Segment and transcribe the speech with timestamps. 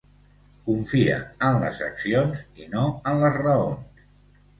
[0.67, 1.17] Confia
[1.47, 4.01] en les accions i no en les raons.